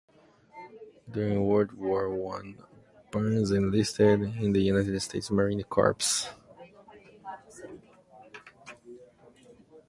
[1.11, 2.57] During World War One
[3.11, 6.31] Burns enlisted in the United States Marine Corps.